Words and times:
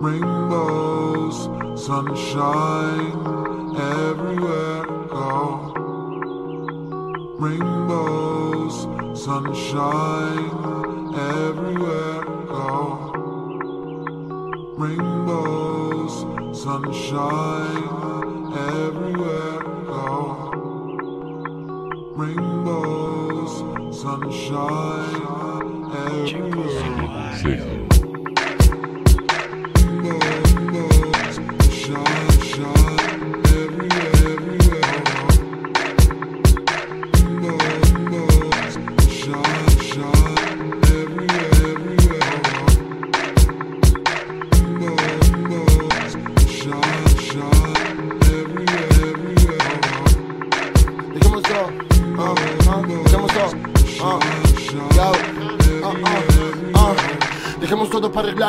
Rainbows, 0.00 1.48
sunshine, 1.84 3.18
everywhere 3.76 4.82
I 4.82 5.06
go. 5.10 5.74
Rainbows, 7.40 8.86
sunshine, 9.20 10.54
everywhere 11.18 12.20
I 12.20 12.46
go. 12.46 12.70
Rainbows, 14.76 16.14
sunshine, 16.62 17.92
everywhere 18.54 19.58
I 19.58 19.82
go. 19.84 20.14
Rainbows, 22.14 23.52
sunshine, 24.00 25.22
everywhere. 26.06 26.86
Rainbows, 27.42 27.97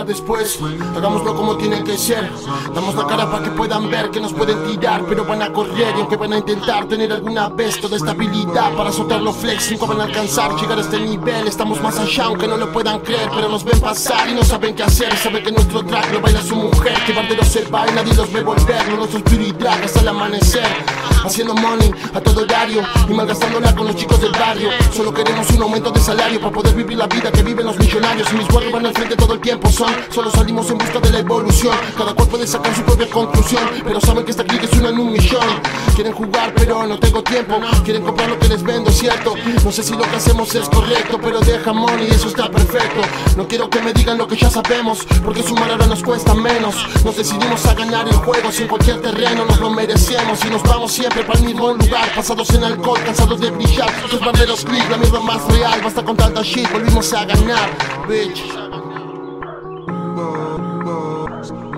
después, 0.04 0.60
hagámoslo 0.96 1.36
como 1.36 1.58
tiene 1.58 1.84
que 1.84 1.98
ser. 1.98 2.30
Damos 2.74 2.96
la 2.96 3.08
cara 3.08 3.30
para 3.30 3.44
que 3.44 3.52
puedan 3.52 3.90
ver 3.90 4.10
que 4.12 4.20
nos 4.20 4.34
pueden 4.34 4.64
tirar, 4.66 5.04
pero 5.08 5.26
van 5.26 5.42
a 5.42 5.52
correr 5.52 5.96
y 5.96 6.00
aunque 6.00 6.16
van 6.16 6.34
a 6.34 6.38
intentar 6.38 6.88
tener 6.88 7.12
alguna 7.12 7.50
vez 7.50 7.80
toda 7.80 7.98
estabilidad 7.98 8.76
para 8.76 8.92
soltar 8.92 9.22
los 9.22 9.36
flex, 9.36 9.72
nunca 9.72 9.86
van 9.86 10.02
a 10.02 10.04
alcanzar 10.06 10.56
llegar 10.56 10.78
a 10.78 10.82
este 10.82 11.00
nivel. 11.00 11.48
Estamos 11.48 11.82
más 11.82 11.98
allá, 12.00 12.26
aunque 12.26 12.48
no 12.48 12.58
lo 12.58 12.72
puedan 12.72 13.00
creer, 13.00 13.30
pero 13.34 13.50
nos 13.50 13.64
ven 13.64 13.80
pasar 13.80 14.30
y 14.30 14.34
no 14.34 14.44
saben 14.44 14.76
qué 14.76 14.84
hacer. 14.84 15.16
Saben 15.18 15.44
que 15.44 15.52
nuestro 15.52 15.84
track 15.84 16.12
lo 16.14 16.22
baila 16.22 16.42
su 16.42 16.56
mujer, 16.56 16.94
que 17.06 17.14
bardero 17.14 17.44
se 17.44 17.66
va 17.66 17.88
y 17.88 17.94
nadie 17.94 18.14
los 18.14 18.32
ve 18.32 18.42
volver. 18.42 18.90
No 18.90 19.06
spirit 19.06 19.56
drag 19.58 19.84
hasta 19.84 20.02
el 20.02 20.08
amanecer. 20.08 20.99
Haciendo 21.26 21.54
money 21.54 21.92
a 22.14 22.22
todo 22.22 22.44
horario 22.44 22.82
y 23.08 23.14
malgastándola 23.14 23.76
con 23.76 23.88
los 23.88 23.96
chicos 23.96 24.22
del 24.22 24.32
barrio. 24.32 24.70
Solo 24.96 25.14
queremos 25.14 25.50
un 25.52 25.62
aumento 25.62 25.92
de 25.92 26.00
salario 26.00 26.40
para 26.40 26.52
poder 26.52 26.74
vivir 26.74 26.98
la 26.98 27.08
vida 27.08 27.32
que 27.32 27.44
viven 27.44 27.66
los 27.66 27.78
millonarios. 27.78 28.32
Y 28.32 28.38
mis 28.38 28.48
guardias 28.48 28.74
van 28.74 28.86
al 28.86 28.94
frente 28.94 29.16
todo 29.16 29.34
el 29.34 29.40
tiempo. 29.40 29.70
Son, 29.70 29.94
solo 30.10 30.32
salimos 30.32 30.70
en 30.72 30.78
busca 30.78 31.00
de 31.00 31.10
la 31.12 31.20
evolución. 31.20 31.76
Cada 31.98 32.14
cual 32.14 32.28
puede 32.30 32.48
sacar 32.48 32.74
su 32.76 32.84
propia 32.84 33.10
conclusión, 33.10 33.62
pero 33.84 34.00
saben 34.00 34.24
que 34.24 34.32
esta 34.32 34.44
clique 34.44 34.66
es 34.66 34.74
una 34.74 34.90
en 34.90 35.00
un 35.00 35.12
millón. 35.12 35.48
Quieren 35.96 36.14
jugar, 36.14 36.54
pero 36.56 36.88
no 36.88 36.98
tengo 37.00 37.22
tiempo. 37.22 37.60
Quieren 37.84 38.04
comprar 38.04 38.30
lo 38.30 38.40
que 38.40 38.48
les 38.48 38.64
vendo, 38.64 38.90
cierto. 38.92 39.36
No 39.64 39.72
sé 39.72 39.84
si 39.84 39.94
lo 39.94 40.02
que 40.10 40.16
hacemos 40.16 40.56
es 40.56 40.70
correcto, 40.70 41.20
pero 41.22 41.40
deja 41.42 41.74
money 41.74 42.08
eso 42.08 42.30
está 42.30 42.50
perfecto. 42.50 43.02
No 43.36 43.48
quiero 43.48 43.70
que 43.70 43.82
me 43.82 43.94
digan 43.94 44.18
lo 44.18 44.28
que 44.28 44.38
ya 44.38 44.50
sabemos, 44.50 45.06
porque 45.24 45.44
sumar 45.44 45.70
ahora 45.72 45.88
nos 45.88 46.02
cuesta 46.02 46.34
menos. 46.34 46.76
Nos 47.04 47.18
decidimos 47.18 47.66
a 47.66 47.74
ganar 47.74 48.08
el 48.08 48.16
juego, 48.16 48.52
si 48.52 48.64
en 48.64 48.68
cualquier 48.70 49.02
terreno 49.02 49.46
nos 49.46 49.60
lo 49.60 49.70
merecemos. 49.70 50.44
Y 50.46 50.50
nos 50.50 50.64
vamos 50.64 50.92
siempre 50.92 51.09
para 51.10 51.40
el 51.40 51.46
mismo 51.46 51.74
lugar, 51.74 52.14
pasados 52.16 52.50
en 52.52 52.64
alcohol, 52.64 53.00
cansados 53.04 53.40
de 53.40 53.52
brillar. 53.52 53.90
Los 54.12 54.20
barberos 54.20 54.64
click, 54.64 54.90
la 54.90 54.98
mierda 54.98 55.20
más 55.20 55.46
real. 55.48 55.82
Basta 55.84 56.04
con 56.04 56.16
tanta 56.16 56.42
shit, 56.42 56.72
volvimos 56.72 57.12
a 57.14 57.26
ganar, 57.26 57.70
bitch. 58.08 58.44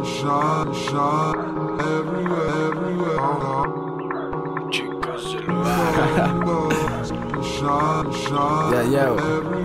Shine, 0.03 0.72
Ya, 8.72 8.84
ya, 8.84 9.16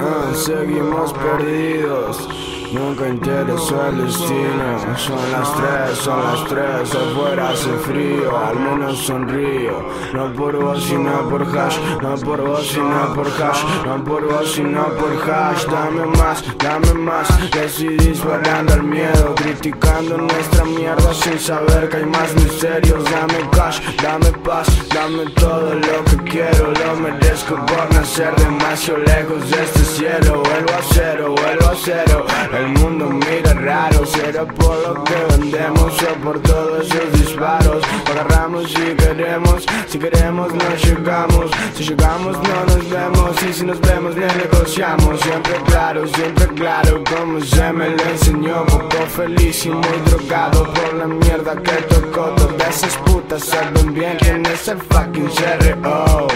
ah, 0.00 0.34
seguimos 0.34 1.12
perdidos. 1.12 2.55
Nunca 2.72 3.08
interesó 3.08 3.86
el 3.88 4.06
destino. 4.06 4.96
Son 4.96 5.32
las 5.32 5.54
tres, 5.56 5.98
son 5.98 6.22
las 6.22 6.44
tres. 6.46 6.94
Afuera 6.94 7.50
hace 7.50 7.70
frío, 7.78 8.36
al 8.36 8.58
menos 8.58 8.98
sonrío. 8.98 9.86
No 10.12 10.32
por 10.32 10.56
vos, 10.56 10.82
sino 10.84 11.28
por 11.28 11.42
hash. 11.42 11.78
No 12.02 12.16
por 12.16 12.40
vos, 12.40 12.66
sino 12.66 13.14
por 13.14 13.26
hash. 13.28 13.62
No 13.84 14.02
por 14.04 14.26
vos, 14.26 14.52
sino 14.52 14.84
por 14.94 15.30
hash. 15.30 15.64
Dame 15.66 16.06
más, 16.18 16.44
dame 16.58 16.92
más. 16.94 17.28
Que 17.52 17.68
si 17.68 17.88
disparando 17.88 18.74
al 18.74 18.82
miedo. 18.82 19.34
Criticando 19.36 20.18
nuestra 20.18 20.64
mierda 20.64 21.14
sin 21.14 21.38
saber 21.38 21.88
que 21.88 21.98
hay 21.98 22.06
más 22.06 22.34
misterios. 22.34 23.04
Dame 23.04 23.48
cash, 23.50 23.80
dame 24.02 24.32
paz. 24.44 24.66
Dame 24.92 25.30
todo 25.36 25.74
lo 25.74 26.04
que 26.04 26.30
quiero. 26.30 26.72
Lo 26.72 26.96
merezco 26.96 27.54
por 27.54 27.94
nacer 27.94 28.34
demasiado 28.36 28.98
lejos 29.00 29.50
de 29.50 29.62
este 29.62 29.84
cielo. 29.84 30.42
Vuelvo 30.42 30.72
a 30.72 30.82
cero, 30.92 31.34
vuelvo 31.36 31.70
a 31.70 31.74
cero. 31.76 32.26
El 32.56 32.68
mundo 32.68 33.10
mira 33.10 33.52
raro, 33.52 34.06
será 34.06 34.46
por 34.46 34.78
lo 34.78 35.04
que 35.04 35.14
vendemos 35.28 35.92
o 36.02 36.14
por 36.24 36.40
todos 36.40 36.86
esos 36.86 37.12
disparos. 37.12 37.82
Agarramos 38.10 38.70
si 38.70 38.94
queremos, 38.96 39.66
si 39.86 39.98
queremos 39.98 40.54
no 40.54 40.76
llegamos. 40.82 41.50
Si 41.74 41.84
llegamos 41.84 42.38
no 42.38 42.64
nos 42.64 42.88
vemos 42.88 43.42
y 43.42 43.52
si 43.52 43.66
nos 43.66 43.78
vemos 43.82 44.14
bien 44.14 44.30
negociamos. 44.38 45.20
Siempre 45.20 45.54
claro, 45.66 46.06
siempre 46.08 46.46
claro, 46.48 47.04
como 47.04 47.40
se 47.42 47.72
me 47.74 47.90
lo 47.90 48.02
enseñó. 48.04 48.64
Poco 48.64 49.06
feliz 49.14 49.66
y 49.66 49.70
muy 49.70 49.98
drogado 50.06 50.64
por 50.72 50.94
la 50.94 51.06
mierda 51.06 51.56
que 51.56 51.76
tocó. 51.94 52.30
Todas 52.36 52.68
esas 52.78 52.96
putas 53.04 53.44
saben 53.44 53.92
bien 53.92 54.16
quién 54.18 54.46
es 54.46 54.66
el 54.68 54.78
fucking 54.78 55.28
CRO. 55.28 56.26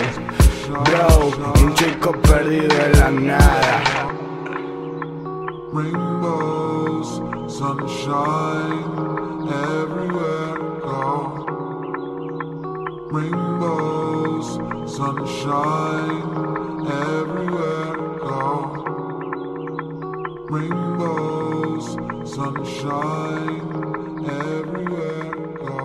Bro, 0.85 1.63
un 1.63 1.75
chico 1.75 2.13
perdido 2.13 2.77
en 2.85 2.99
la 2.99 3.11
nada. 3.11 4.20
Rainbows, 5.73 7.09
sunshine, 7.57 8.83
everywhere 9.49 10.59
go. 10.81 11.47
Rainbows, 13.13 14.49
sunshine, 14.93 16.25
everywhere 16.91 17.97
go. 18.19 18.43
Rainbows, 20.51 21.87
sunshine, 22.35 23.63
everywhere 24.29 25.31
go. 25.55 25.83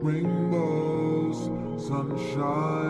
Rainbows, 0.00 1.38
sunshine, 1.86 2.83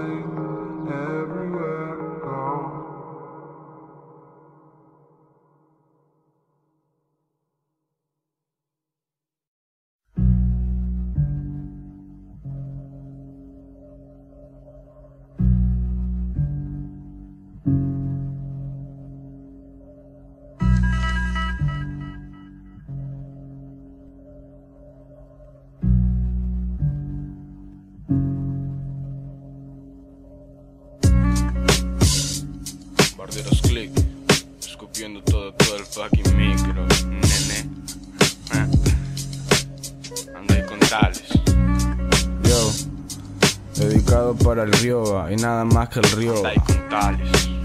dedicado 44.14 44.34
para 44.37 44.62
el 44.62 44.72
Rioba 44.72 45.32
y 45.32 45.37
nada 45.37 45.64
más 45.64 45.88
que 45.88 46.00
el 46.00 46.11
Rioba. 46.12 46.52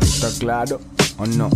¿Está 0.01 0.27
claro 0.39 0.81
o 1.17 1.25
no? 1.25 1.49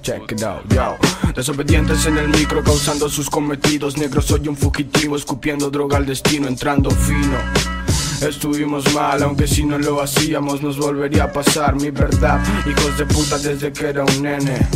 Check 0.00 0.32
it 0.32 0.42
out, 0.42 0.62
yo. 0.72 0.96
Desobedientes 1.34 2.06
en 2.06 2.18
el 2.18 2.28
micro, 2.28 2.62
causando 2.64 3.08
sus 3.08 3.30
cometidos. 3.30 3.96
Negro, 3.98 4.20
soy 4.20 4.48
un 4.48 4.56
fugitivo, 4.56 5.16
escupiendo 5.16 5.70
droga 5.70 5.96
al 5.96 6.06
destino, 6.06 6.48
entrando 6.48 6.90
fino. 6.90 7.36
Estuvimos 8.20 8.92
mal, 8.94 9.22
aunque 9.22 9.46
si 9.46 9.64
no 9.64 9.78
lo 9.78 10.00
hacíamos 10.00 10.62
nos 10.62 10.78
volvería 10.78 11.24
a 11.24 11.32
pasar 11.32 11.74
mi 11.76 11.90
verdad. 11.90 12.40
Hijos 12.66 12.96
de 12.98 13.06
puta 13.06 13.38
desde 13.38 13.72
que 13.72 13.86
era 13.86 14.04
un 14.04 14.22
nene. 14.22 14.66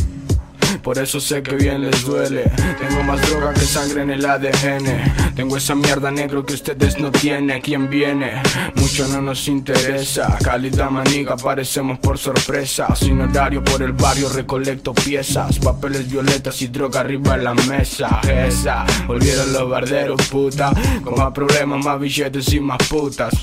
Por 0.82 0.98
eso 0.98 1.20
sé 1.20 1.42
que 1.42 1.56
bien 1.56 1.82
les 1.82 2.04
duele. 2.04 2.50
Tengo 2.78 3.02
más 3.02 3.20
droga 3.28 3.52
que 3.52 3.60
sangre 3.60 4.02
en 4.02 4.10
el 4.10 4.24
ADN. 4.24 5.34
Tengo 5.34 5.56
esa 5.56 5.74
mierda 5.74 6.10
negro 6.10 6.44
que 6.44 6.54
ustedes 6.54 6.98
no 6.98 7.10
tienen. 7.10 7.60
¿Quién 7.60 7.88
viene? 7.88 8.42
Mucho 8.76 9.06
no 9.08 9.20
nos 9.20 9.48
interesa. 9.48 10.38
Calidad 10.42 10.90
maniga, 10.90 11.34
aparecemos 11.34 11.98
por 11.98 12.18
sorpresa. 12.18 12.94
Sin 12.94 13.20
horario 13.20 13.62
por 13.64 13.82
el 13.82 13.92
barrio 13.92 14.28
recolecto 14.28 14.94
piezas. 14.94 15.58
Papeles 15.58 16.10
violetas 16.10 16.60
y 16.62 16.68
droga 16.68 17.00
arriba 17.00 17.34
en 17.34 17.44
la 17.44 17.54
mesa. 17.54 18.20
Esa, 18.22 18.84
volvieron 19.06 19.52
los 19.52 19.68
barderos, 19.68 20.20
puta. 20.28 20.72
Con 21.02 21.14
más 21.16 21.32
problemas, 21.32 21.84
más 21.84 22.00
billetes 22.00 22.52
y 22.52 22.60
más 22.60 22.78
putas. 22.88 23.34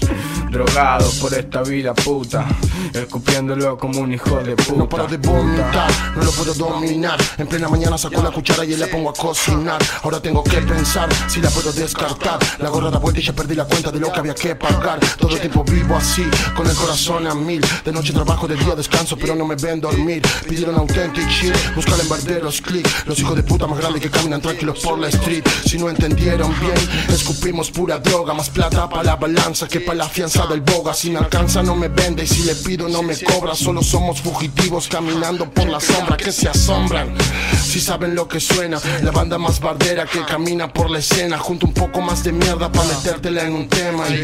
Drogado 0.53 1.09
por 1.19 1.33
esta 1.33 1.63
vida 1.63 1.95
puta. 1.95 2.45
Escupiéndolo 2.93 3.75
como 3.75 4.01
un 4.01 4.13
hijo 4.13 4.37
de 4.37 4.55
puta. 4.55 4.77
No 4.77 4.87
paro 4.87 5.07
de 5.07 5.17
vomitar, 5.17 5.89
no 6.15 6.23
lo 6.23 6.31
puedo 6.31 6.53
dominar. 6.53 7.19
En 7.39 7.47
plena 7.47 7.67
mañana 7.67 7.97
saco 7.97 8.21
la 8.21 8.29
cuchara 8.29 8.63
y 8.63 8.75
la 8.75 8.85
pongo 8.85 9.09
a 9.09 9.13
cocinar. 9.13 9.81
Ahora 10.03 10.21
tengo 10.21 10.43
que 10.43 10.57
pensar 10.61 11.09
si 11.27 11.41
la 11.41 11.49
puedo 11.49 11.73
descartar. 11.73 12.37
La 12.59 12.69
gorra 12.69 12.91
da 12.91 12.99
vuelta 12.99 13.19
y 13.19 13.23
ya 13.23 13.33
perdí 13.33 13.55
la 13.55 13.65
cuenta 13.65 13.89
de 13.89 13.99
lo 13.99 14.11
que 14.11 14.19
había 14.19 14.35
que 14.35 14.55
pagar. 14.55 14.99
Todo 15.17 15.31
el 15.31 15.39
tiempo 15.39 15.63
vivo 15.63 15.95
así, 15.95 16.23
con 16.55 16.67
el 16.67 16.75
corazón 16.75 17.25
a 17.25 17.33
mil. 17.33 17.65
De 17.83 17.91
noche 17.91 18.13
trabajo, 18.13 18.47
de 18.47 18.55
día 18.55 18.75
descanso, 18.75 19.17
pero 19.17 19.33
no 19.33 19.45
me 19.45 19.55
ven 19.55 19.81
dormir. 19.81 20.21
Pidieron 20.47 20.75
authentic 20.75 21.27
shit, 21.29 21.55
buscan 21.75 21.99
en 21.99 22.07
barderos 22.07 22.61
click. 22.61 22.87
Los 23.07 23.17
hijos 23.17 23.35
de 23.35 23.41
puta 23.41 23.65
más 23.65 23.79
grandes 23.79 24.03
que 24.03 24.11
caminan 24.11 24.39
tranquilos 24.39 24.81
por 24.81 24.99
la 24.99 25.07
street. 25.07 25.43
Si 25.65 25.79
no 25.79 25.89
entendieron 25.89 26.53
bien, 26.59 26.77
escupimos 27.09 27.71
pura 27.71 27.97
droga. 27.97 28.35
Más 28.35 28.51
plata 28.51 28.87
para 28.87 29.03
la 29.03 29.15
balanza 29.15 29.67
que 29.67 29.79
para 29.79 29.97
la 29.97 30.07
fianza 30.07 30.42
del 30.47 30.61
boga. 30.61 30.93
Si 30.93 31.09
me 31.09 31.19
alcanza, 31.19 31.63
no 31.63 31.75
me 31.75 31.87
vende. 31.87 32.23
Y 32.23 32.27
si 32.27 32.43
le 32.43 32.55
pido, 32.55 32.87
no 32.89 33.01
me 33.01 33.17
cobra. 33.17 33.55
Solo 33.55 33.81
somos 33.83 34.21
fugitivos 34.21 34.87
caminando 34.87 35.49
por 35.49 35.67
la 35.67 35.79
sombra 35.79 36.17
que 36.17 36.31
se 36.31 36.49
asombran. 36.49 37.15
Si 37.63 37.79
saben 37.79 38.15
lo 38.15 38.27
que 38.27 38.39
suena, 38.39 38.79
la 39.01 39.11
banda 39.11 39.37
más 39.37 39.59
bardera 39.59 40.05
que 40.05 40.23
camina 40.25 40.71
por 40.71 40.89
la 40.89 40.99
escena. 40.99 41.37
Junto 41.37 41.65
un 41.65 41.73
poco 41.73 42.01
más 42.01 42.23
de 42.23 42.31
mierda 42.31 42.71
para 42.71 42.87
metértela 42.87 43.43
en 43.43 43.53
un 43.53 43.69
tema. 43.69 44.07
Y 44.09 44.23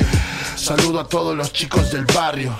saludo 0.55 0.99
a 0.99 1.07
todos 1.07 1.35
los 1.35 1.51
chicos 1.53 1.91
del 1.91 2.05
barrio. 2.05 2.55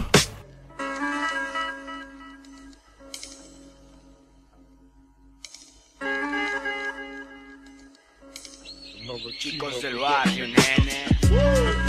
Chicos 9.39 9.81
del 9.81 9.95
barrio, 9.95 10.47
nene. 10.47 11.88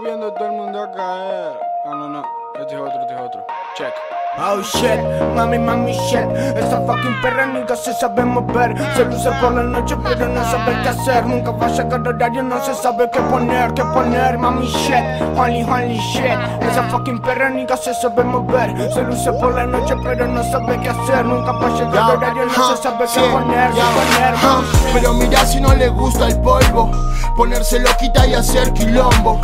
Viendo 0.00 0.32
todo 0.32 0.46
el 0.46 0.52
mundo 0.52 0.82
a 0.82 0.90
caer. 0.90 1.60
Ah, 1.84 1.94
no, 1.94 2.08
no. 2.08 2.24
Este 2.54 2.74
es 2.74 2.80
otro, 2.80 3.00
este 3.00 3.14
es 3.14 3.20
otro. 3.20 3.46
Check. 3.82 3.94
Oh 4.38 4.62
shit, 4.62 4.96
mami, 5.34 5.58
mami, 5.58 5.92
shit. 5.92 6.24
Esa 6.54 6.80
fucking 6.86 7.20
perra 7.20 7.46
nunca 7.46 7.74
se 7.74 7.92
sabe 7.92 8.24
mover. 8.24 8.78
Se 8.94 9.04
luce 9.04 9.28
por 9.40 9.52
la 9.52 9.64
noche 9.64 9.96
pero 10.04 10.28
no 10.28 10.42
sabe 10.44 10.80
qué 10.84 10.88
hacer. 10.88 11.26
Nunca 11.26 11.50
va 11.50 11.66
a 11.66 11.68
llegar 11.68 12.06
horario, 12.06 12.42
no 12.44 12.64
se 12.64 12.74
sabe 12.74 13.10
qué 13.10 13.20
poner, 13.22 13.74
qué 13.74 13.82
poner. 13.92 14.38
Mami, 14.38 14.68
shit, 14.68 15.02
holy, 15.36 15.62
holy 15.64 15.98
shit. 15.98 16.38
Esa 16.60 16.84
fucking 16.90 17.20
perra 17.22 17.50
nunca 17.50 17.76
se 17.76 17.92
sabe 17.92 18.22
mover. 18.22 18.70
Se 18.92 19.02
luce 19.02 19.32
por 19.32 19.52
la 19.52 19.66
noche 19.66 19.96
pero 20.00 20.28
no 20.28 20.44
sabe 20.44 20.78
qué 20.80 20.90
hacer. 20.90 21.24
Nunca 21.24 21.50
va 21.50 21.66
a 21.66 21.70
llegar 21.70 22.16
horario, 22.16 22.46
no 22.46 22.76
se 22.76 22.82
sabe 22.84 23.04
qué 23.12 23.20
poner, 23.20 23.70
qué 23.72 23.82
poner 23.96 24.34
mami, 24.44 24.64
shit. 24.64 24.92
Pero 24.92 25.12
mira 25.14 25.44
si 25.44 25.60
no 25.60 25.74
le 25.74 25.88
gusta 25.88 26.28
el 26.28 26.38
polvo. 26.38 26.88
Ponerse 27.36 27.80
loquita 27.80 28.26
y 28.26 28.34
hacer 28.34 28.72
quilombo. 28.74 29.40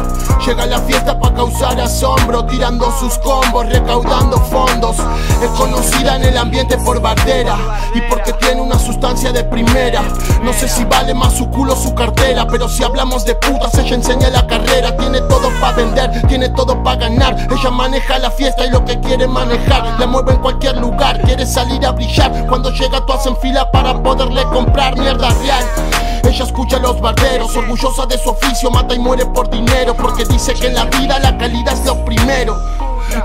Llega 0.46 0.62
a 0.62 0.66
la 0.66 0.78
fiesta 0.78 1.18
pa' 1.18 1.34
causar 1.34 1.80
asombro 1.80 2.44
Tirando 2.44 2.90
sus 2.98 3.18
combos, 3.18 3.66
recaudando 3.68 4.27
fondos. 4.36 4.96
Es 5.42 5.50
conocida 5.50 6.16
en 6.16 6.24
el 6.24 6.36
ambiente 6.36 6.76
por 6.78 7.00
bardera 7.00 7.56
Y 7.94 8.00
porque 8.02 8.32
tiene 8.32 8.60
una 8.60 8.78
sustancia 8.78 9.32
de 9.32 9.44
primera. 9.44 10.02
No 10.42 10.52
sé 10.52 10.68
si 10.68 10.84
vale 10.84 11.14
más 11.14 11.34
su 11.34 11.48
culo 11.48 11.74
o 11.74 11.76
su 11.76 11.94
cartera 11.94 12.46
Pero 12.48 12.68
si 12.68 12.82
hablamos 12.82 13.24
de 13.24 13.34
putas, 13.36 13.74
ella 13.78 13.94
enseña 13.94 14.28
la 14.30 14.46
carrera. 14.46 14.96
Tiene 14.96 15.20
todo 15.22 15.50
pa' 15.60 15.72
vender, 15.72 16.26
tiene 16.26 16.48
todo 16.50 16.82
pa' 16.82 16.96
ganar. 16.96 17.36
Ella 17.50 17.70
maneja 17.70 18.18
la 18.18 18.30
fiesta 18.30 18.66
y 18.66 18.70
lo 18.70 18.84
que 18.84 18.98
quiere 19.00 19.26
manejar. 19.26 19.98
La 19.98 20.06
mueve 20.06 20.32
en 20.32 20.38
cualquier 20.38 20.76
lugar, 20.76 21.20
quiere 21.22 21.46
salir 21.46 21.84
a 21.86 21.92
brillar. 21.92 22.46
Cuando 22.46 22.70
llega 22.70 23.04
tú 23.06 23.12
hacen 23.12 23.36
fila 23.36 23.70
para 23.70 24.02
poderle 24.02 24.42
comprar 24.44 24.96
mierda 24.98 25.30
real. 25.30 25.64
Ella 26.24 26.44
escucha 26.44 26.76
a 26.76 26.80
los 26.80 27.00
barberos, 27.00 27.56
orgullosa 27.56 28.04
de 28.06 28.18
su 28.18 28.30
oficio, 28.30 28.70
mata 28.70 28.94
y 28.94 28.98
muere 28.98 29.24
por 29.26 29.48
dinero, 29.48 29.94
porque 29.94 30.24
dice 30.26 30.52
que 30.52 30.66
en 30.66 30.74
la 30.74 30.84
vida 30.84 31.18
la 31.18 31.36
calidad 31.38 31.72
es 31.72 31.84
lo 31.86 32.04
primero. 32.04 32.58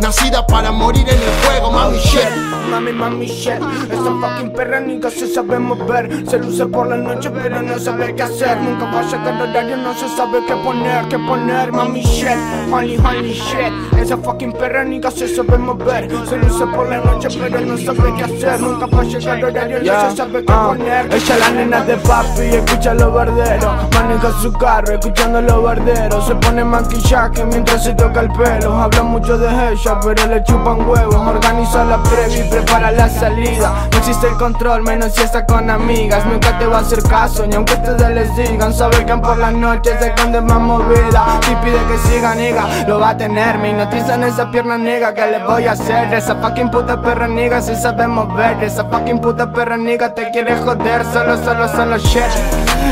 Nacida 0.02 0.46
para 0.48 0.72
morir 0.72 1.08
en 1.08 1.16
el 1.16 1.46
juego, 1.46 1.72
mami 1.72 1.98
shit. 1.98 2.54
Mami, 2.70 2.92
mami, 2.92 3.28
shit. 3.28 3.62
Esa 3.92 4.12
fucking 4.20 4.54
perra 4.54 4.80
nunca 4.80 5.10
se 5.10 5.28
sabe 5.28 5.60
mover. 5.60 6.28
Se 6.28 6.40
luce 6.40 6.66
por 6.66 6.88
la 6.88 6.98
noche 6.98 7.30
pero 7.30 7.62
no 7.62 7.78
sabe 7.78 8.16
qué 8.16 8.24
hacer. 8.24 8.58
Nunca 8.62 8.86
va 8.86 9.00
a 9.00 9.04
llegar 9.04 9.42
horario, 9.42 9.78
no 9.78 9.94
se 9.94 10.08
sabe 10.10 10.40
qué 10.48 10.56
poner, 10.56 11.08
qué 11.08 11.20
poner 11.20 11.72
Mami, 11.72 12.02
shit, 12.02 12.38
holy, 12.72 12.98
holy 12.98 13.34
shit. 13.34 14.00
Esa 14.00 14.18
fucking 14.18 14.54
perra 14.54 14.84
nunca 14.84 15.12
se 15.12 15.28
sabe 15.28 15.58
mover. 15.58 16.10
Se 16.28 16.38
luce 16.38 16.66
por 16.68 16.90
la 16.90 16.98
noche 16.98 17.30
pero 17.40 17.60
no 17.60 17.78
sabe 17.78 18.14
qué 18.16 18.24
hacer. 18.24 18.60
Nunca 18.60 18.86
va 18.88 19.02
a 19.02 19.04
llegar 19.04 19.44
horario, 19.44 19.80
no 19.84 20.10
se 20.10 20.18
sabe 20.18 20.46
qué 20.46 20.54
ah. 20.54 20.68
poner. 20.70 21.14
Ella 21.14 21.38
la 21.38 21.50
nena 21.52 21.84
de 21.84 21.98
papi 21.98 22.42
y 22.42 22.56
escucha 22.56 22.94
los 22.94 23.14
barderos 23.14 23.74
Maneja 23.94 24.32
su 24.42 24.52
carro 24.54 24.94
escuchando 24.94 25.42
los 25.42 25.64
barderos 25.64 26.26
Se 26.26 26.36
pone 26.36 26.64
maquillaje 26.64 27.46
mientras 27.46 27.84
se 27.84 27.94
toca 27.94 28.22
el 28.22 28.32
pelo. 28.32 28.74
Habla 28.74 29.04
mucho 29.04 29.38
de 29.38 29.48
ella 29.48 29.73
pero 30.04 30.28
le 30.28 30.44
chupan 30.44 30.88
huevos. 30.88 31.16
Organiza 31.16 31.84
la 31.84 32.02
previa 32.04 32.46
y 32.46 32.50
prepara 32.50 32.92
la 32.92 33.10
salida. 33.10 33.88
No 33.92 33.98
existe 33.98 34.28
el 34.28 34.36
control 34.36 34.84
menos 34.84 35.14
si 35.14 35.22
está 35.22 35.46
con 35.46 35.70
amigas. 35.70 36.26
Nunca 36.26 36.58
te 36.60 36.66
va 36.66 36.78
a 36.78 36.82
hacer 36.82 37.02
caso 37.04 37.46
ni 37.48 37.56
aunque 37.56 37.74
ustedes 37.74 38.10
les 38.10 38.36
digan. 38.36 38.74
Sabe 38.74 39.06
que 39.06 39.16
por 39.18 39.38
las 39.38 39.54
noches 39.54 39.98
se 40.00 40.08
esconde 40.08 40.42
más 40.42 40.60
movida. 40.60 41.40
Si 41.42 41.56
pide 41.56 41.80
que 41.88 41.98
siga 42.10 42.36
nigga 42.36 42.86
lo 42.88 43.00
va 43.00 43.10
a 43.10 43.18
tener 43.18 43.58
Me 43.58 43.72
hipnotizan 43.72 44.24
esa 44.24 44.50
pierna 44.50 44.78
nigga 44.78 45.14
que 45.14 45.26
le 45.28 45.44
voy 45.44 45.66
a 45.66 45.74
hacer 45.74 46.14
Esa 46.14 46.36
fucking 46.36 46.70
puta 46.70 47.02
perra 47.02 47.28
nigga 47.28 47.62
se 47.62 47.76
sabe 47.76 48.08
mover 48.08 48.64
Esa 48.64 48.86
fucking 48.86 49.20
puta 49.20 49.52
perra 49.52 49.78
nigga 49.78 50.14
te 50.14 50.30
quiere 50.32 50.56
joder. 50.58 51.04
Solo, 51.06 51.38
solo, 51.44 51.68
solo 51.68 51.98
shit. 51.98 52.24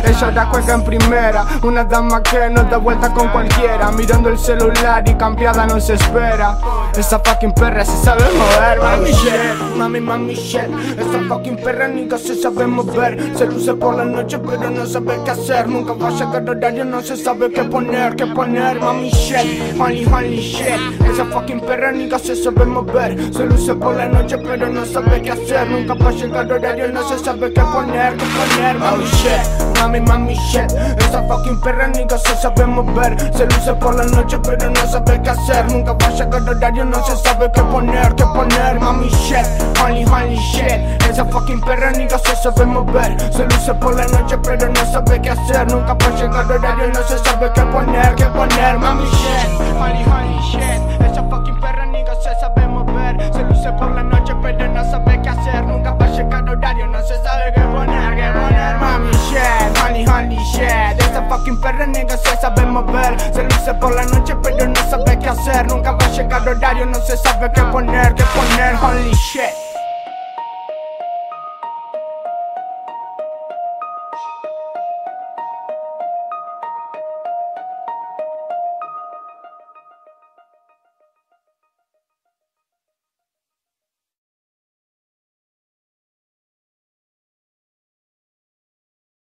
Ella 0.04 0.28
ahora 0.28 0.46
juega 0.52 0.74
en 0.74 0.84
primera. 0.84 1.46
Una 1.64 1.84
dama 1.84 2.22
que 2.24 2.50
no 2.50 2.64
da 2.64 2.78
vuelta 2.78 3.10
con 3.14 3.28
cualquiera. 3.30 3.92
Mirando 3.92 4.30
el 4.30 4.38
celular 4.38 5.08
y 5.08 5.14
cambiada 5.16 5.66
no 5.66 5.80
se 5.80 5.94
espera 5.94 6.58
Esa 6.98 7.20
fucking 7.20 7.54
perra 7.54 7.86
se 7.86 8.04
sabe 8.04 8.24
mover 8.38 8.80
Mami 8.80 9.12
shit, 9.14 9.78
mami 9.78 10.00
mami 10.00 10.36
shit. 10.36 10.70
Esa 10.98 11.20
fucking 11.28 11.56
perra 11.58 11.88
nunca 11.88 12.18
se 12.18 12.36
sabe 12.36 12.68
mover. 12.68 13.18
Se 13.38 13.46
luce 13.46 13.74
por 13.74 13.96
la 13.96 14.04
noche 14.04 14.38
pero 14.40 14.70
no 14.70 14.86
sabe 14.86 15.18
qué 15.24 15.32
hacer. 15.32 15.68
Nunca 15.70 15.94
va 15.94 16.10
a 16.10 16.12
llegar 16.12 16.50
horario, 16.50 16.84
no 16.84 17.02
se 17.02 17.16
sabe 17.16 17.50
qué 17.50 17.64
poner, 17.64 18.16
qué 18.16 18.28
poner. 18.28 18.80
Mami 18.80 19.10
shit, 19.10 19.80
holy 19.80 20.06
holy 20.06 20.42
shit. 20.42 21.02
Esa 21.10 21.26
fucking 21.26 21.62
perra 21.62 21.92
nunca 21.92 22.20
se 22.20 22.36
sabe 22.36 22.66
mover. 22.66 23.18
Se 23.34 23.46
luce 23.46 23.74
por 23.74 23.96
la 23.96 24.08
noche 24.08 24.38
pero 24.38 24.68
no 24.68 24.86
sabe 24.86 25.22
qué 25.22 25.32
hacer. 25.32 25.70
Nunca 25.70 25.94
va 25.94 26.10
a 26.10 26.12
llegar 26.12 26.52
horario, 26.52 26.90
no 26.90 27.08
se 27.08 27.18
sabe 27.18 27.54
qué 27.54 27.62
poner, 27.62 28.18
qué 28.18 28.26
poner. 28.26 28.78
Mami 28.78 29.06
shit, 29.06 29.71
mami 29.82 30.00
mami 30.00 30.36
shit. 30.36 30.70
Esa 31.02 31.24
fucking 31.28 31.60
perra 31.62 31.88
nunca 31.88 32.18
se 32.18 32.36
sabe 32.36 32.66
mover 32.66 33.18
Se 33.36 33.46
luce 33.46 33.74
por 33.74 33.96
la 33.96 34.06
noche 34.06 34.38
pero 34.44 34.70
no 34.70 34.88
sabe 34.88 35.22
qué 35.22 35.30
hacer. 35.30 35.66
Nunca 35.72 35.94
va 35.94 36.08
a 36.08 36.12
llegar 36.12 36.50
horario, 36.50 36.86
no 36.86 37.04
se 37.06 37.16
sabe 37.18 37.52
qué 37.52 37.62
poner, 37.64 38.16
qué 38.16 38.24
poner 38.26 38.80
Mami 38.80 39.10
shit, 39.10 39.46
holy 39.80 40.04
holy 40.06 40.38
shit. 40.38 40.80
Esa 41.10 41.26
fucking 41.26 41.62
perra 41.62 41.92
nunca 41.92 42.20
se 42.20 42.36
sabe 42.36 42.66
mover 42.66 43.18
Se 43.32 43.44
luce 43.44 43.74
por 43.76 43.96
la 43.96 44.06
noche 44.08 44.38
pero 44.38 44.68
no 44.70 44.86
sabe 44.92 45.22
qué 45.22 45.32
hacer. 45.32 45.68
Nunca 45.72 45.94
va 45.94 46.06
a 46.06 46.16
llegar 46.16 46.90
no 46.94 47.04
se 47.04 47.18
sabe 47.20 47.52
qué 47.54 47.62
poner, 47.62 48.16
qué 48.16 48.26
poner 48.26 48.78
Mami 48.78 49.06
shit, 49.06 49.78
holy 49.80 50.04
holy 50.04 50.41
horario, 66.52 66.86
no 66.86 67.00
se 67.02 67.18
sabe 67.18 67.52
qué 67.52 67.62
poner, 67.64 68.14
qué 68.14 68.24
poner 68.36 68.76
Holy 68.76 69.14
shit 69.16 69.61